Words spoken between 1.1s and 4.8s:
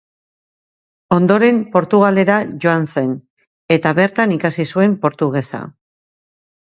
Ondoren Portugalera joan zen, eta bertan ikasi